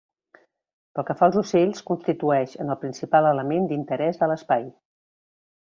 [0.97, 4.69] Pel que fa als ocells, constitueix en el principal element d'interès de l'espai.